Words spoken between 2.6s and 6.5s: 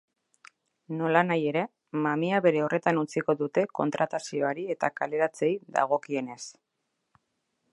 horretan utziko dute kontratazioari eta kaleratzeei dagokienez.